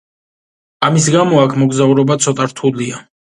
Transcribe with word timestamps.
ამის 0.87 1.09
გამო 1.15 1.41
აქ 1.41 1.53
მოგზაურობა 1.65 2.19
ცოტა 2.27 2.49
რთულია. 2.55 3.05